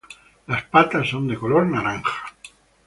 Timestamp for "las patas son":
0.47-1.27